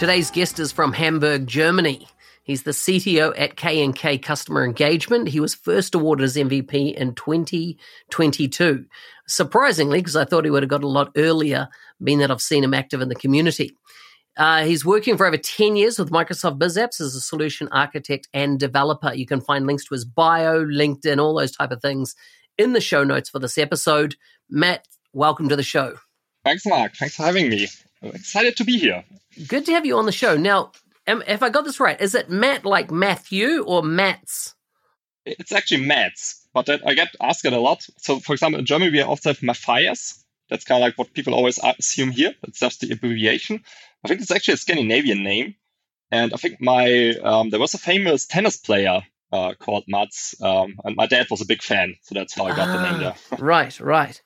[0.00, 2.08] Today's guest is from Hamburg, Germany.
[2.42, 5.28] He's the CTO at K&K Customer Engagement.
[5.28, 8.86] He was first awarded as MVP in 2022.
[9.28, 11.68] Surprisingly, because I thought he would have got a lot earlier,
[12.02, 13.76] being that I've seen him active in the community.
[14.38, 18.58] Uh, he's working for over 10 years with Microsoft BizApps as a solution architect and
[18.58, 19.12] developer.
[19.12, 22.14] You can find links to his bio, LinkedIn, all those type of things
[22.56, 24.16] in the show notes for this episode.
[24.48, 25.96] Matt, welcome to the show.
[26.42, 26.94] Thanks, Mark.
[26.94, 27.68] Thanks for having me.
[28.02, 29.04] I'm excited to be here.
[29.46, 30.36] Good to have you on the show.
[30.36, 30.72] Now,
[31.06, 34.54] if I got this right, is it Matt like Matthew or Mats?
[35.26, 37.86] It's actually Mats, but that, I get asked it a lot.
[37.98, 40.24] So, for example, in Germany, we also have Matthias.
[40.48, 42.34] That's kind of like what people always assume here.
[42.42, 43.62] It's just the abbreviation.
[44.04, 45.54] I think it's actually a Scandinavian name.
[46.10, 50.76] And I think my um, there was a famous tennis player uh, called Mats, um,
[50.84, 53.00] and my dad was a big fan, so that's how I got ah, the name
[53.00, 53.14] there.
[53.30, 54.20] Ah, right, right.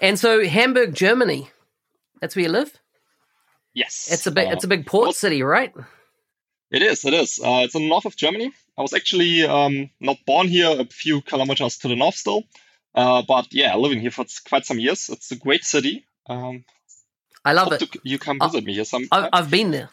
[0.00, 1.50] And so Hamburg, Germany,
[2.20, 2.78] that's where you live.
[3.74, 5.72] Yes, it's a big uh, it's a big port city, right?
[6.70, 7.04] It is.
[7.04, 7.40] It is.
[7.42, 8.52] Uh, it's in the north of Germany.
[8.76, 10.68] I was actually um, not born here.
[10.68, 12.44] A few kilometers to the north still,
[12.94, 15.08] uh, but yeah, living here for quite some years.
[15.08, 16.06] It's a great city.
[16.26, 16.64] Um,
[17.44, 17.80] I love it.
[17.80, 19.06] To, you come visit me here some.
[19.10, 19.90] I've, I've been there.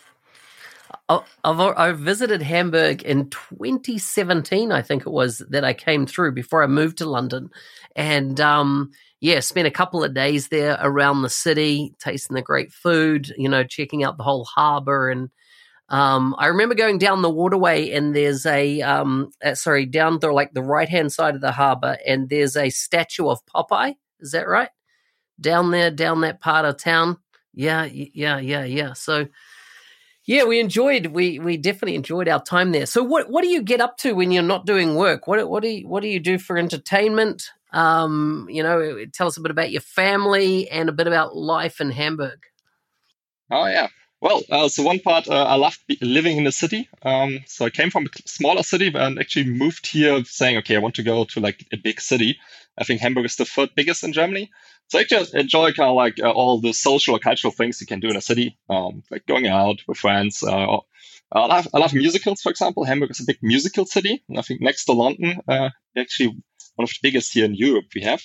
[1.09, 6.63] I've, I've visited Hamburg in 2017, I think it was that I came through before
[6.63, 7.51] I moved to London,
[7.95, 8.91] and um,
[9.25, 13.49] yeah, spent a couple of days there around the city, tasting the great food, you
[13.49, 15.09] know, checking out the whole harbour.
[15.09, 15.31] And
[15.89, 20.31] um, I remember going down the waterway, and there's a um, uh, sorry, down the
[20.31, 23.95] like the right hand side of the harbour, and there's a statue of Popeye.
[24.19, 24.69] Is that right?
[25.41, 27.17] Down there, down that part of town.
[27.51, 28.93] Yeah, yeah, yeah, yeah.
[28.93, 29.25] So
[30.27, 32.85] yeah, we enjoyed we we definitely enjoyed our time there.
[32.85, 35.25] So what what do you get up to when you're not doing work?
[35.25, 37.49] What what do you, what do you do for entertainment?
[37.75, 41.81] Um, you know, tell us a bit about your family and a bit about life
[41.81, 42.39] in Hamburg.
[43.51, 43.89] Oh yeah.
[44.21, 46.87] Well, uh, so one part uh, I love living in the city.
[47.03, 50.79] Um, so I came from a smaller city and actually moved here, saying, okay, I
[50.79, 52.39] want to go to like a big city.
[52.77, 54.51] I think Hamburg is the third biggest in Germany.
[54.87, 57.87] So I just enjoy kind of like uh, all the social or cultural things you
[57.87, 60.43] can do in a city, um, like going out with friends.
[61.31, 62.83] I love, I love musicals, for example.
[62.83, 64.23] Hamburg is a big musical city.
[64.29, 66.27] And I think next to London, uh, actually
[66.75, 68.21] one of the biggest here in Europe we have.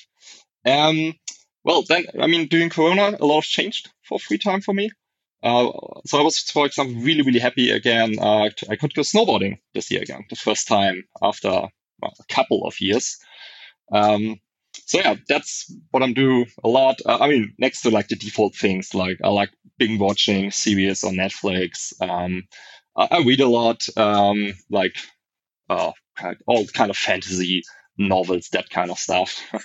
[0.67, 1.15] Um,
[1.65, 4.91] well, then, I mean, during Corona, a lot has changed for free time for me.
[5.43, 5.71] Uh,
[6.05, 8.19] so I was, for example, really, really happy again.
[8.19, 12.67] Uh, I could go snowboarding this year again, the first time after well, a couple
[12.67, 13.17] of years.
[13.93, 14.37] Um,
[14.87, 17.01] so yeah, that's what I'm doing a lot.
[17.05, 21.05] Uh, I mean, next to like the default things, like I like binge watching series
[21.05, 21.93] on Netflix.
[22.01, 22.45] Um,
[22.97, 24.97] I, read a lot, um, like
[25.69, 25.93] uh,
[26.47, 27.63] all kind of fantasy
[27.97, 29.41] novels, that kind of stuff.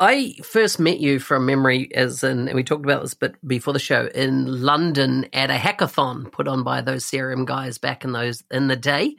[0.00, 3.72] I first met you from memory as in, and we talked about this but before
[3.72, 8.12] the show, in London at a hackathon put on by those CRM guys back in
[8.12, 9.14] those in the day.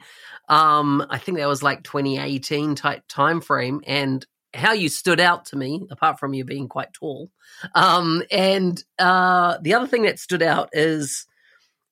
[0.48, 5.46] Um, I think that was like 2018 type time frame, and how you stood out
[5.46, 7.30] to me, apart from you being quite tall.
[7.74, 11.26] Um, and uh, the other thing that stood out is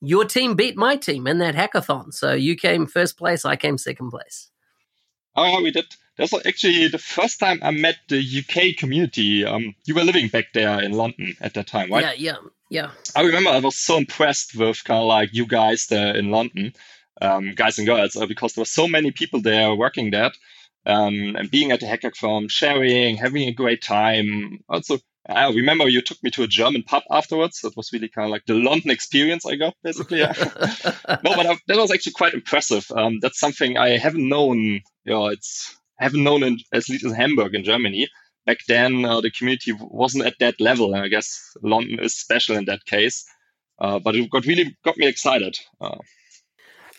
[0.02, 2.12] your team beat my team in that hackathon.
[2.12, 4.50] So you came first place, I came second place.
[5.34, 5.86] Oh, we did.
[6.18, 9.46] That's actually the first time I met the UK community.
[9.46, 12.18] Um, you were living back there in London at that time, right?
[12.18, 12.90] Yeah, yeah, yeah.
[13.16, 16.74] I remember I was so impressed with kind of like you guys there in London,
[17.22, 20.36] um, guys and girls, uh, because there were so many people there working that
[20.86, 24.60] um, and being at the hackathon, sharing, having a great time.
[24.68, 27.60] Also, I remember you took me to a German pub afterwards.
[27.60, 30.18] That was really kind of like the London experience I got, basically.
[30.20, 30.32] no,
[31.06, 32.90] but I, that was actually quite impressive.
[32.94, 34.58] Um, that's something I haven't known.
[35.04, 38.08] You know, it's I haven't known in, at least in Hamburg in Germany.
[38.46, 40.94] back then uh, the community wasn't at that level.
[40.94, 43.24] And I guess London is special in that case.
[43.78, 45.56] Uh, but it got really got me excited.
[45.80, 45.98] Uh,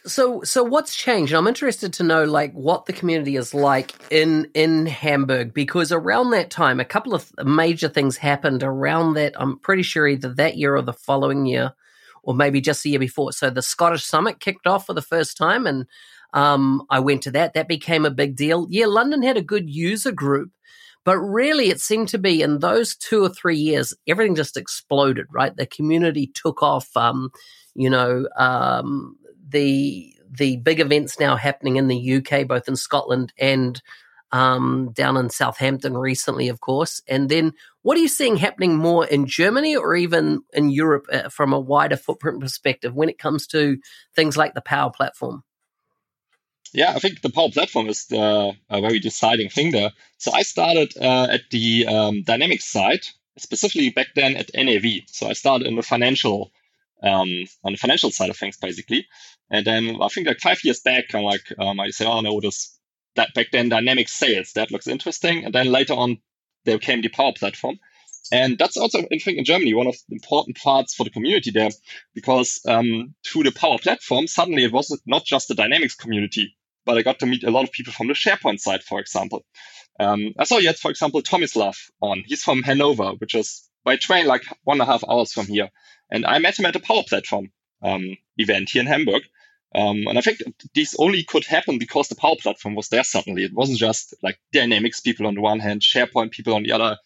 [0.06, 1.32] so, so what's changed?
[1.32, 5.92] And I'm interested to know, like, what the community is like in in Hamburg, because
[5.92, 9.34] around that time, a couple of major things happened around that.
[9.38, 11.74] I'm pretty sure either that year or the following year,
[12.22, 13.32] or maybe just the year before.
[13.32, 15.86] So, the Scottish Summit kicked off for the first time, and
[16.34, 17.54] um, I went to that.
[17.54, 18.68] That became a big deal.
[18.70, 20.52] Yeah, London had a good user group,
[21.06, 25.28] but really, it seemed to be in those two or three years, everything just exploded.
[25.32, 26.90] Right, the community took off.
[26.98, 27.30] Um,
[27.74, 28.28] you know.
[28.38, 29.16] Um,
[29.54, 33.82] the the big events now happening in the UK, both in Scotland and
[34.34, 37.04] um, down in Southampton recently, of course.
[37.08, 37.54] And then,
[37.84, 41.60] what are you seeing happening more in Germany or even in Europe uh, from a
[41.60, 43.78] wider footprint perspective when it comes to
[44.16, 45.44] things like the Power Platform?
[46.74, 49.92] Yeah, I think the Power Platform is the, a very deciding thing there.
[50.18, 53.02] So I started uh, at the um, Dynamics side,
[53.38, 55.04] specifically back then at NAV.
[55.06, 56.52] So I started in the financial
[57.04, 57.30] um,
[57.64, 59.08] on the financial side of things, basically.
[59.50, 62.40] And then I think like five years back, I'm like, um, I said, oh no,
[62.40, 62.78] this
[63.16, 65.46] that back then dynamic sales that looks interesting.
[65.46, 66.18] And then later on,
[66.66, 67.80] there came the Power Platform.
[68.32, 71.52] And that's also, I think, in Germany, one of the important parts for the community
[71.52, 71.70] there,
[72.16, 76.56] because um, through the Power Platform, suddenly it was not just the Dynamics community,
[76.86, 79.46] but I got to meet a lot of people from the SharePoint side, for example.
[80.00, 82.24] Um, I saw yet, for example, Tomislav on.
[82.26, 85.70] He's from Hanover, which is by train like one and a half hours from here.
[86.14, 87.52] And I met him at a Power Platform
[87.82, 89.24] um, event here in Hamburg.
[89.76, 90.38] Um, and I think
[90.76, 93.44] this only could happen because the Power Platform was there suddenly.
[93.44, 96.98] It wasn't just like Dynamics people on the one hand, SharePoint people on the other.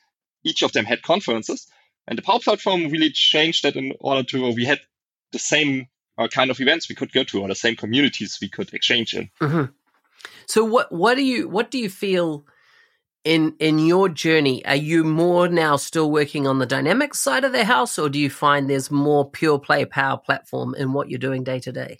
[0.43, 1.71] Each of them had conferences.
[2.05, 4.81] And the Power Platform really changed that in order to, we had
[5.31, 5.87] the same
[6.17, 9.13] uh, kind of events we could go to or the same communities we could exchange
[9.13, 9.29] in.
[9.39, 9.71] Mm-hmm.
[10.47, 12.45] So what, what do you, what do you feel
[13.27, 17.51] in in your journey are you more now still working on the dynamics side of
[17.51, 21.19] the house or do you find there's more pure play power platform in what you're
[21.19, 21.99] doing day to day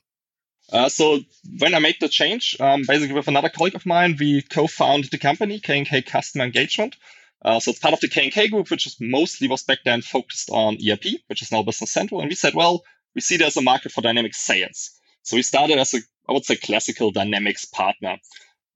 [0.72, 1.20] uh, so
[1.60, 5.18] when I made the change, um, basically with another colleague of mine, we co-founded the
[5.18, 6.98] company K&K Customer Engagement.
[7.42, 10.50] Uh, so it's part of the K&K group, which is mostly was back then focused
[10.50, 12.20] on ERP, which is now Business Central.
[12.20, 12.84] And we said, well,
[13.16, 14.92] we see there's a market for dynamic sales.
[15.24, 18.18] So we started as a, I would say, classical dynamics partner.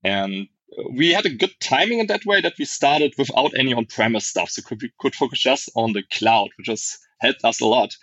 [0.02, 0.48] And
[0.90, 4.50] we had a good timing in that way that we started without any on-premise stuff.
[4.50, 7.94] So could, we could focus just on the cloud, which has helped us a lot.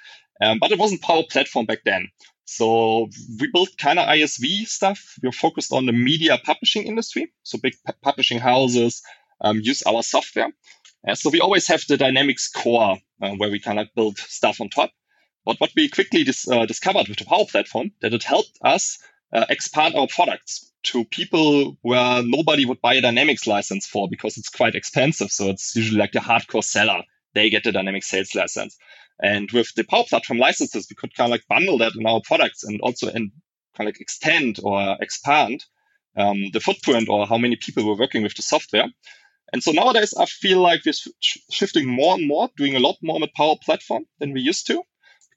[0.41, 2.09] Um, but it wasn't Power Platform back then.
[2.45, 5.15] So we built kind of ISV stuff.
[5.21, 7.31] We were focused on the media publishing industry.
[7.43, 9.01] So big pu- publishing houses
[9.41, 10.51] um, use our software.
[11.07, 14.61] Uh, so we always have the Dynamics core uh, where we kind of build stuff
[14.61, 14.91] on top.
[15.45, 18.99] But what we quickly dis- uh, discovered with the Power Platform that it helped us
[19.33, 24.37] uh, expand our products to people where nobody would buy a Dynamics license for because
[24.37, 25.31] it's quite expensive.
[25.31, 27.03] So it's usually like the hardcore seller.
[27.33, 28.77] They get the Dynamics sales license.
[29.21, 32.21] And with the Power Platform licenses, we could kind of like bundle that in our
[32.25, 33.31] products and also and
[33.75, 35.65] kind of like extend or expand
[36.15, 38.87] um, the footprint or how many people were working with the software.
[39.51, 40.93] And so nowadays, I feel like we're
[41.51, 44.83] shifting more and more, doing a lot more with Power Platform than we used to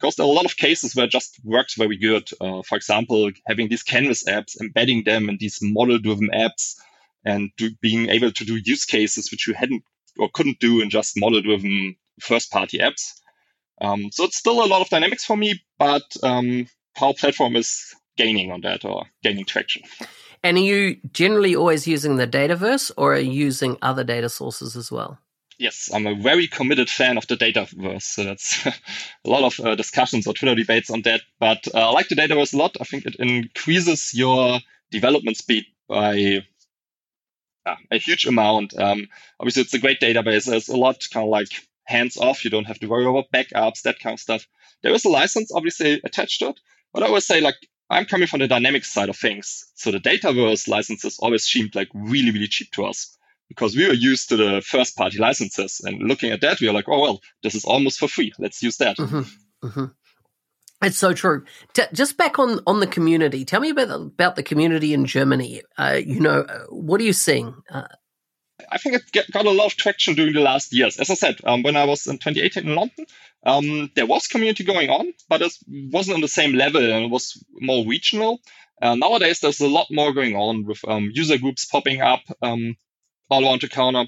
[0.02, 2.28] because there are a lot of cases where it just works very good.
[2.40, 6.74] Uh, for example, having these canvas apps, embedding them in these model driven apps
[7.24, 9.84] and do, being able to do use cases which you hadn't
[10.18, 13.12] or couldn't do in just model driven first party apps.
[13.80, 17.94] Um, so it's still a lot of dynamics for me, but um, Power Platform is
[18.16, 19.82] gaining on that or gaining traction.
[20.42, 24.74] And are you generally always using the Dataverse or are you using other data sources
[24.74, 25.20] as well?
[25.58, 28.02] Yes, I'm a very committed fan of the Dataverse.
[28.02, 28.72] So that's a
[29.24, 31.20] lot of uh, discussions or Twitter debates on that.
[31.38, 32.76] But uh, I like the Dataverse a lot.
[32.80, 34.58] I think it increases your
[34.90, 36.44] development speed by
[37.66, 38.78] uh, a huge amount.
[38.78, 40.46] Um, obviously, it's a great database.
[40.46, 41.48] There's a lot kind of like
[41.84, 42.44] hands off.
[42.44, 44.46] You don't have to worry about backups, that kind of stuff.
[44.82, 46.60] There is a license obviously attached to it.
[46.92, 47.56] But I would say like
[47.88, 49.64] I'm coming from the dynamics side of things.
[49.74, 53.16] So the Dataverse licenses always seemed like really, really cheap to us
[53.54, 56.72] because we were used to the first party licenses and looking at that we are
[56.72, 59.66] like oh well this is almost for free let's use that mm-hmm.
[59.66, 59.84] Mm-hmm.
[60.82, 61.44] it's so true
[61.74, 65.06] T- just back on on the community tell me about the, about the community in
[65.06, 67.86] germany uh, you know uh, what are you seeing uh,
[68.70, 70.98] I think it get, got a lot of traction during the last years.
[70.98, 73.06] As I said, um, when I was in 2018 in London,
[73.44, 77.10] um, there was community going on, but it wasn't on the same level and it
[77.10, 78.40] was more regional.
[78.80, 82.22] Uh, nowadays, there's a lot more going on with um, user groups popping up.
[83.30, 84.06] All around the corner.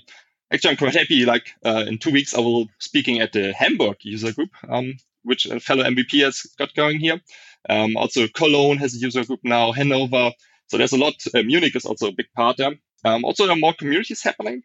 [0.52, 1.24] Actually, I'm quite happy.
[1.24, 5.46] Like uh, in two weeks, I will speaking at the Hamburg user group, um, which
[5.46, 7.20] a fellow MVP has got going here.
[7.68, 9.72] Um, also, Cologne has a user group now.
[9.72, 10.32] Hanover.
[10.68, 11.14] So there's a lot.
[11.34, 12.72] Uh, Munich is also a big part there.
[13.04, 14.62] Um, also, there are more communities happening.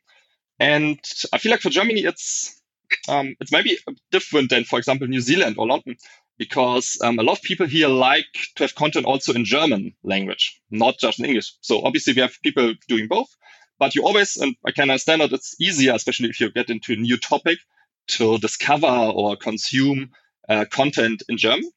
[0.60, 1.00] And
[1.32, 2.62] I feel like for Germany, it's
[3.08, 3.78] um, it's maybe
[4.12, 5.96] different than, for example, New Zealand or London,
[6.38, 8.26] because um, a lot of people here like
[8.56, 11.54] to have content also in German language, not just in English.
[11.62, 13.30] So obviously we have people doing both,
[13.80, 16.94] but you always, and I can understand that it's easier, especially if you get into
[16.94, 17.60] a new topic,
[18.10, 20.12] to discover or consume
[20.48, 21.72] uh, content in German.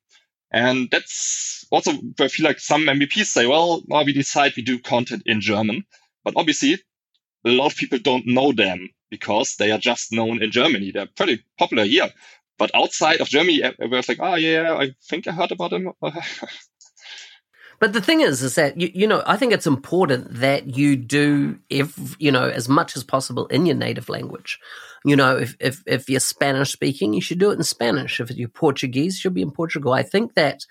[0.53, 4.63] And that's also where I feel like some MVPs say, well, well, we decide we
[4.63, 5.85] do content in German.
[6.25, 6.75] But obviously,
[7.45, 10.91] a lot of people don't know them because they are just known in Germany.
[10.91, 12.11] They're pretty popular here.
[12.59, 15.93] But outside of Germany, everyone's like, oh, yeah, I think I heard about them.
[17.83, 20.95] But the thing is, is that you, you know, I think it's important that you
[20.95, 24.61] do, if you know, as much as possible in your native language.
[25.05, 28.21] You know, if if if you're Spanish speaking, you should do it in Spanish.
[28.21, 29.93] If you're Portuguese, you should be in Portugal.
[29.93, 30.65] I think that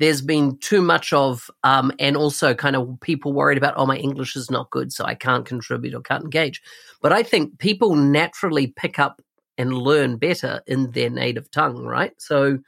[0.00, 3.96] there's been too much of, um, and also kind of people worried about, oh, my
[3.96, 6.60] English is not good, so I can't contribute or can't engage.
[7.00, 9.22] But I think people naturally pick up
[9.56, 12.14] and learn better in their native tongue, right?
[12.18, 12.58] So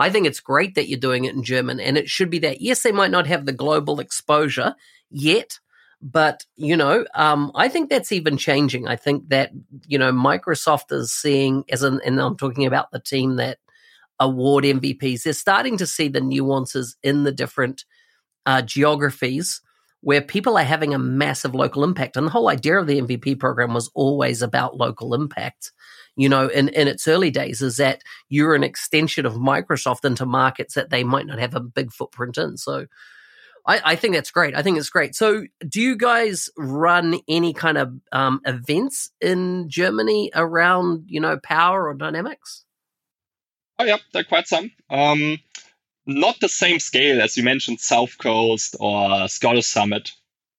[0.00, 2.60] I think it's great that you're doing it in German, and it should be that.
[2.60, 4.74] Yes, they might not have the global exposure
[5.10, 5.60] yet,
[6.00, 8.88] but you know, um, I think that's even changing.
[8.88, 9.50] I think that
[9.86, 13.58] you know Microsoft is seeing as an, and I'm talking about the team that
[14.18, 15.22] award MVPs.
[15.22, 17.84] They're starting to see the nuances in the different
[18.46, 19.60] uh, geographies
[20.00, 22.16] where people are having a massive local impact.
[22.16, 25.72] And the whole idea of the MVP program was always about local impact
[26.20, 30.26] you know, in, in its early days is that you're an extension of Microsoft into
[30.26, 32.58] markets that they might not have a big footprint in.
[32.58, 32.84] So
[33.66, 34.54] I, I think that's great.
[34.54, 35.14] I think it's great.
[35.14, 41.38] So do you guys run any kind of um, events in Germany around, you know,
[41.42, 42.66] power or dynamics?
[43.78, 44.70] Oh, yeah, there are quite some.
[44.90, 45.38] Um,
[46.04, 50.10] not the same scale as you mentioned, South Coast or Scottish Summit.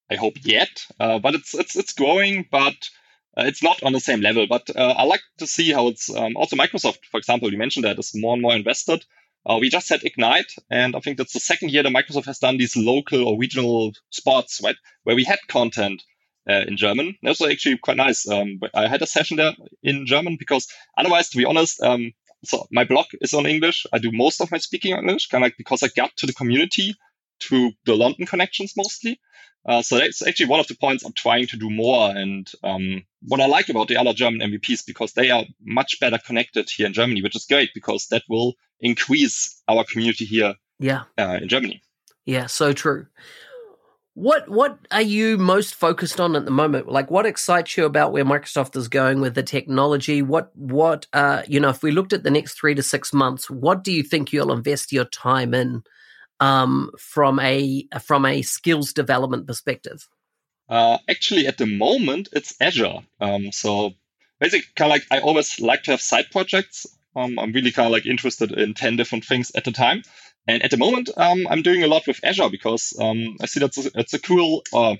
[0.09, 2.47] I hope yet, uh, but it's it's it's growing.
[2.51, 2.89] But
[3.37, 6.13] uh, it's not on the same level, but uh, I like to see how it's
[6.13, 9.05] um, also Microsoft, for example, you mentioned that is more and more invested.
[9.45, 12.39] Uh, we just had Ignite, and I think that's the second year that Microsoft has
[12.39, 16.03] done these local or regional spots, right, where we had content
[16.49, 17.15] uh, in German.
[17.23, 18.27] That was actually quite nice.
[18.27, 22.67] Um, I had a session there in German because otherwise, to be honest, um, so
[22.71, 23.85] my blog is on English.
[23.93, 26.25] I do most of my speaking in English, kind of like because I got to
[26.25, 26.95] the community
[27.41, 29.19] through the London connections mostly.
[29.65, 32.09] Uh, so that's actually one of the points I'm trying to do more.
[32.09, 36.17] And um, what I like about the other German MVPs because they are much better
[36.17, 40.55] connected here in Germany, which is great because that will increase our community here.
[40.79, 41.83] Yeah, uh, in Germany.
[42.25, 43.05] Yeah, so true.
[44.13, 46.89] What what are you most focused on at the moment?
[46.89, 50.21] Like, what excites you about where Microsoft is going with the technology?
[50.21, 53.49] What what uh you know, if we looked at the next three to six months,
[53.49, 55.83] what do you think you'll invest your time in?
[56.41, 60.09] Um, from a from a skills development perspective?
[60.67, 62.99] Uh, actually, at the moment, it's Azure.
[63.21, 63.91] Um, so
[64.39, 66.87] basically, kind of like I always like to have side projects.
[67.15, 70.03] Um, I'm really kind of like interested in ten different things at a time.
[70.47, 73.59] And at the moment, um, I'm doing a lot with Azure because um, I see
[73.59, 74.95] that it's a cool, uh,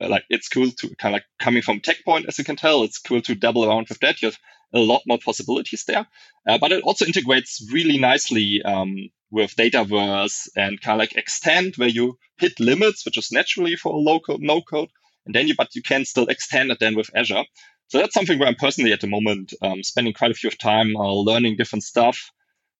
[0.00, 2.98] like it's cool to kind of like coming from TechPoint, as you can tell, it's
[2.98, 4.22] cool to double around with that.
[4.22, 4.38] You have
[4.72, 6.06] a lot more possibilities there,
[6.46, 11.76] uh, but it also integrates really nicely um, with Dataverse and kind of like extend
[11.76, 14.88] where you hit limits, which is naturally for a low code, no code,
[15.24, 17.44] and then you, but you can still extend it then with Azure.
[17.88, 20.58] So that's something where I'm personally at the moment um, spending quite a few of
[20.58, 22.30] time uh, learning different stuff.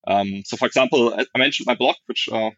[0.06, 2.50] Um, so for example, I mentioned my blog, which uh,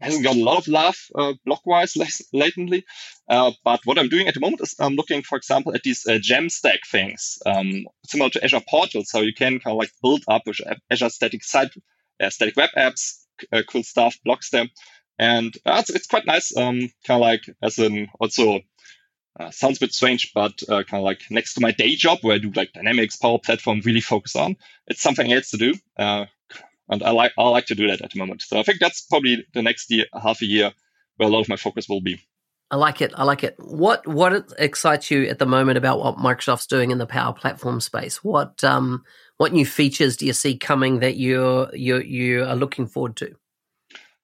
[0.00, 1.96] hasn't got a lot of love uh, block-wise
[2.32, 2.84] latently.
[3.28, 6.06] Uh, but what I'm doing at the moment is I'm looking, for example, at these
[6.06, 9.02] uh, Jamstack things, um, similar to Azure Portal.
[9.04, 10.42] So you can kind of like build up
[10.90, 11.72] Azure Static Site,
[12.20, 14.70] uh, Static Web Apps, uh, cool stuff, blocks them.
[15.18, 18.60] And uh, it's, it's quite nice, um, kind of like as an also
[19.38, 22.18] uh, sounds a bit strange, but uh, kind of like next to my day job
[22.22, 25.74] where I do like Dynamics Power Platform really focus on, it's something else to do.
[25.96, 26.26] Uh,
[26.88, 28.42] and I like I like to do that at the moment.
[28.42, 30.72] So I think that's probably the next year, half a year,
[31.16, 32.20] where a lot of my focus will be.
[32.70, 33.12] I like it.
[33.16, 33.56] I like it.
[33.58, 37.80] What what excites you at the moment about what Microsoft's doing in the Power Platform
[37.80, 38.22] space?
[38.22, 39.04] What um
[39.38, 43.34] what new features do you see coming that you're you you are looking forward to?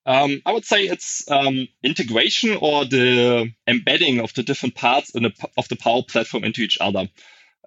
[0.06, 5.32] Um, I would say it's um, integration or the embedding of the different parts the,
[5.56, 7.08] of the Power Platform into each other.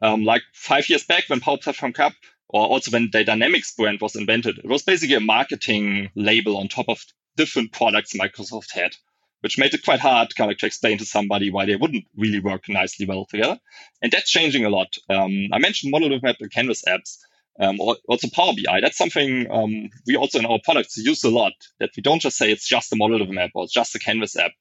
[0.01, 2.13] Um, like five years back when Power Platform Cup,
[2.49, 6.67] or also when the Dynamics brand was invented, it was basically a marketing label on
[6.67, 7.03] top of
[7.35, 8.95] different products Microsoft had,
[9.41, 12.39] which made it quite hard kind of to explain to somebody why they wouldn't really
[12.39, 13.59] work nicely well together.
[14.03, 14.95] And that's changing a lot.
[15.09, 17.17] Um, I mentioned model driven app and canvas apps.
[17.59, 18.81] Um, or also Power BI.
[18.81, 21.53] That's something um, we also in our products use a lot.
[21.79, 23.99] That we don't just say it's just the model driven app or it's just a
[23.99, 24.51] canvas app,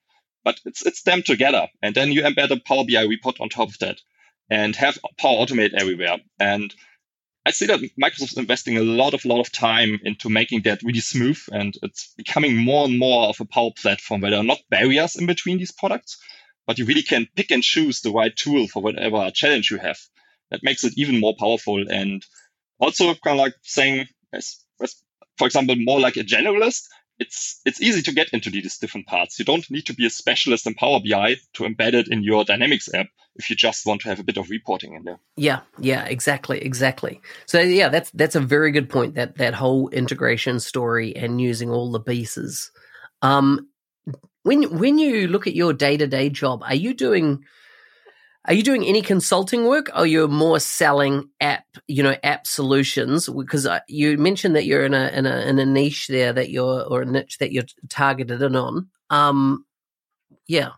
[0.45, 1.69] but it's it's them together.
[1.83, 3.99] And then you embed a Power BI report on top of that.
[4.51, 6.19] and have Power Automate everywhere.
[6.39, 6.75] And
[7.47, 11.01] I see that Microsoft's investing a lot of lot of time into making that really
[11.01, 14.61] smooth, and it's becoming more and more of a Power Platform where there are not
[14.71, 16.19] barriers in between these products,
[16.67, 19.99] but you really can pick and choose the right tool for whatever challenge you have.
[20.51, 22.25] That makes it even more powerful, and
[22.79, 24.95] also kind of like saying, as, as
[25.39, 26.83] for example, more like a generalist
[27.19, 29.39] it's it's easy to get into these different parts.
[29.39, 32.45] You don't need to be a specialist in Power BI to embed it in your
[32.45, 33.07] Dynamics app
[33.37, 35.19] if you just want to have a bit of reporting in there.
[35.37, 37.21] Yeah, yeah, exactly, exactly.
[37.47, 39.15] So yeah, that's that's a very good point.
[39.15, 42.71] That that whole integration story and using all the pieces.
[43.23, 43.69] Um,
[44.43, 47.45] when when you look at your day to day job, are you doing
[48.47, 53.29] are you doing any consulting work or you're more selling app, you know, app solutions?
[53.29, 56.83] Because you mentioned that you're in a, in a, in a niche there that you're,
[56.85, 58.89] or a niche that you're targeted in on.
[59.11, 59.65] Um,
[60.47, 60.71] yeah.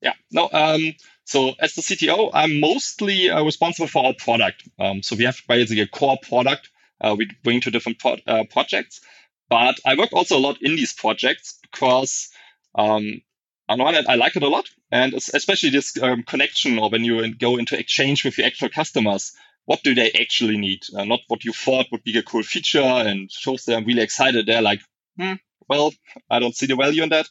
[0.00, 0.14] Yeah.
[0.30, 4.68] No, um, so as the CTO, I'm mostly uh, responsible for our product.
[4.78, 8.44] Um, so we have basically a core product uh, we bring to different pro- uh,
[8.50, 9.00] projects.
[9.48, 12.30] But I work also a lot in these projects because
[12.74, 13.20] um,
[13.68, 14.68] hand, I like it a lot.
[14.90, 19.32] And especially this um, connection or when you go into exchange with your actual customers,
[19.64, 20.82] what do they actually need?
[20.94, 24.46] Uh, not what you thought would be a cool feature and shows them really excited.
[24.46, 24.80] They're like,
[25.18, 25.34] hmm,
[25.68, 25.92] well,
[26.30, 27.28] I don't see the value in that.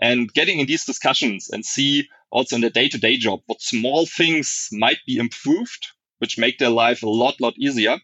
[0.00, 3.60] And getting in these discussions and see also in the day to day job what
[3.60, 7.98] small things might be improved, which make their life a lot, lot easier.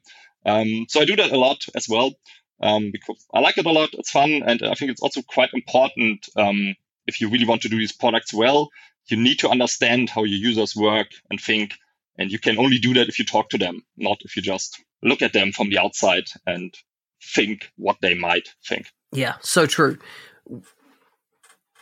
[0.45, 2.13] Um, so I do that a lot as well
[2.61, 3.91] um, because I like it a lot.
[3.93, 4.43] It's fun.
[4.45, 6.75] And I think it's also quite important um,
[7.09, 8.69] if you really want to do these products well,
[9.09, 11.75] you need to understand how your users work and think.
[12.19, 14.83] And you can only do that if you talk to them, not if you just
[15.03, 16.75] look at them from the outside and
[17.23, 18.91] think what they might think.
[19.13, 19.99] Yeah, so true.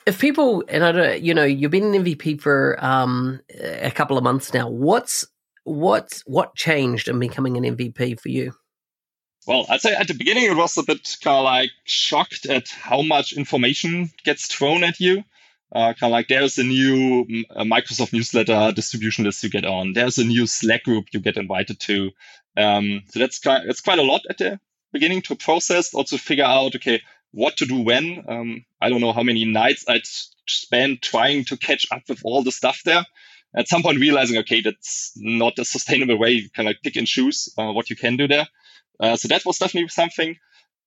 [0.07, 4.17] If people, and I don't, you know, you've been an MVP for um, a couple
[4.17, 4.69] of months now.
[4.69, 5.27] What's
[5.65, 8.53] what's what changed in becoming an MVP for you?
[9.47, 12.69] Well, I'd say at the beginning it was a bit kind of like shocked at
[12.69, 15.23] how much information gets thrown at you.
[15.73, 17.25] Uh, kind of like there's a new
[17.57, 19.93] Microsoft newsletter distribution list you get on.
[19.93, 22.11] There's a new Slack group you get invited to.
[22.57, 24.59] Um, so that's quite, it's quite a lot at the
[24.93, 25.95] beginning to process.
[25.95, 28.25] Also figure out okay what to do when.
[28.29, 30.07] Um, I don't know how many nights I'd
[30.49, 33.05] spend trying to catch up with all the stuff there.
[33.57, 36.33] At some point, realizing okay that's not a sustainable way.
[36.33, 38.47] You kind of pick and choose uh, what you can do there.
[39.01, 40.37] Uh, so that was definitely something.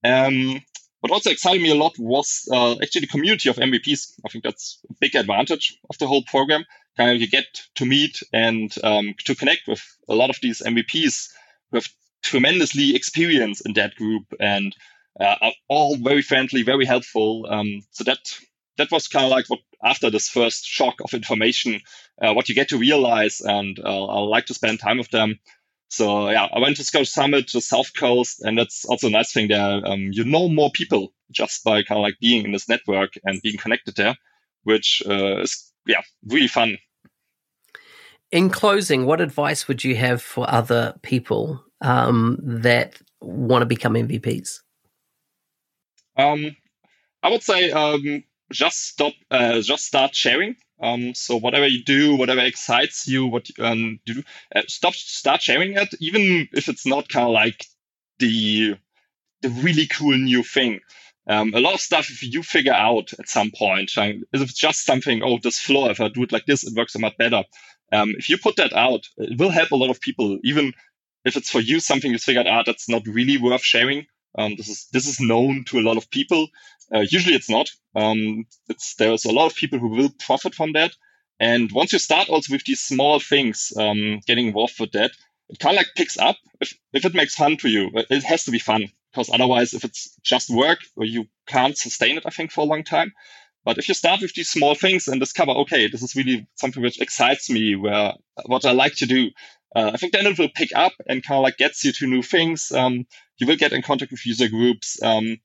[0.04, 0.62] Um,
[1.02, 4.20] what also excited me a lot was uh, actually the community of MVPs.
[4.26, 6.66] I think that's a big advantage of the whole program.
[6.98, 10.62] Kind of you get to meet and um, to connect with a lot of these
[10.62, 11.30] MVPs
[11.72, 11.88] who have
[12.22, 14.76] tremendously experience in that group and
[15.20, 17.48] uh, are all very friendly, very helpful.
[17.50, 18.20] Um, so that
[18.80, 21.82] that was kind of like what after this first shock of information,
[22.22, 25.40] uh, what you get to realize, and uh, I like to spend time with them.
[25.90, 29.32] So yeah, I went to Scottish Summit, to South Coast, and that's also a nice
[29.32, 29.82] thing there.
[29.86, 33.42] Um, you know more people just by kind of like being in this network and
[33.42, 34.16] being connected there,
[34.64, 36.78] which uh, is yeah really fun.
[38.32, 43.96] In closing, what advice would you have for other people um, that want to become
[43.96, 44.60] MVPs?
[46.16, 46.56] Um,
[47.24, 50.56] I would say um, just stop, uh, just start sharing.
[50.82, 54.24] Um, so whatever you do, whatever excites you, what you um, do,
[54.56, 57.66] uh, stop, start sharing it, even if it's not kind of like
[58.20, 58.76] the
[59.42, 60.80] the really cool new thing.
[61.28, 64.86] Um, a lot of stuff if you figure out at some point, if it's just
[64.86, 67.44] something, oh, this floor, if I do it like this, it works a lot better.
[67.92, 70.74] Um, if you put that out, it will help a lot of people, even
[71.26, 74.08] if it's for you something you figured out that's not really worth sharing.
[74.38, 76.48] Um, this is this is known to a lot of people.
[76.94, 77.70] Uh, usually, it's not.
[77.96, 80.92] Um, it's there's a lot of people who will profit from that.
[81.40, 85.12] And once you start also with these small things, um, getting involved with that,
[85.50, 86.38] it kind of like picks up.
[86.60, 89.84] If if it makes fun to you, it has to be fun because otherwise, if
[89.84, 92.24] it's just work, you can't sustain it.
[92.26, 93.14] I think for a long time.
[93.66, 96.82] But if you start with these small things and discover, okay, this is really something
[96.82, 98.14] which excites me, where
[98.46, 99.32] what I like to do,
[99.76, 102.08] uh, I think then it will pick up and kind of like gets you to
[102.08, 102.72] new things.
[102.72, 103.06] Um,
[103.40, 105.02] you will get in contact with user groups.
[105.02, 105.38] Um,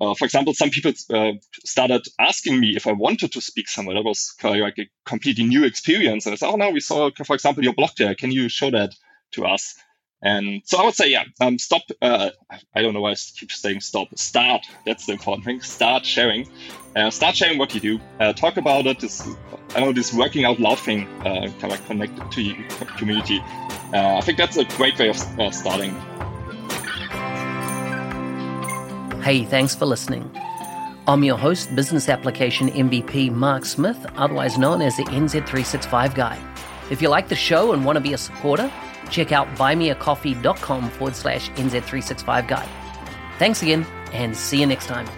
[0.00, 1.32] uh, for example, some people uh,
[1.64, 3.94] started asking me if I wanted to speak somewhere.
[3.94, 6.26] That was like a completely new experience.
[6.26, 8.14] And I said, oh, no, we saw, for example, your blog there.
[8.14, 8.94] Can you show that
[9.32, 9.76] to us?
[10.20, 11.82] And so I would say, yeah, um, stop.
[12.00, 12.30] Uh,
[12.74, 14.08] I don't know why I keep saying stop.
[14.18, 14.62] Start.
[14.86, 15.60] That's the important thing.
[15.60, 16.48] Start sharing.
[16.96, 18.00] Uh, start sharing what you do.
[18.18, 19.00] Uh, talk about it.
[19.00, 19.28] This,
[19.76, 22.56] I know this working out loud thing, uh, kind of connect to your
[22.96, 23.40] community.
[23.92, 25.94] Uh, I think that's a great way of uh, starting.
[29.24, 30.30] Hey, thanks for listening.
[31.08, 36.38] I'm your host, Business Application MVP Mark Smith, otherwise known as the NZ365 Guy.
[36.90, 38.70] If you like the show and want to be a supporter,
[39.08, 42.68] check out buymeacoffee.com forward slash NZ365 Guy.
[43.38, 45.08] Thanks again and see you next time.